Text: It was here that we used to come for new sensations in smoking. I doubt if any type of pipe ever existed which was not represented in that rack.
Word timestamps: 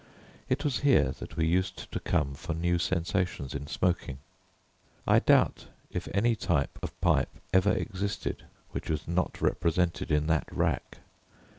It 0.49 0.63
was 0.63 0.79
here 0.79 1.11
that 1.19 1.37
we 1.37 1.45
used 1.45 1.91
to 1.91 1.99
come 1.99 2.33
for 2.33 2.55
new 2.55 2.79
sensations 2.79 3.53
in 3.53 3.67
smoking. 3.67 4.17
I 5.05 5.19
doubt 5.19 5.67
if 5.91 6.07
any 6.11 6.35
type 6.35 6.79
of 6.81 6.99
pipe 7.01 7.37
ever 7.53 7.71
existed 7.71 8.45
which 8.71 8.89
was 8.89 9.07
not 9.07 9.39
represented 9.43 10.09
in 10.09 10.25
that 10.25 10.47
rack. 10.51 10.97